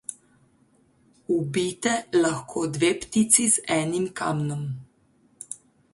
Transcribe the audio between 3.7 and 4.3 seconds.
enim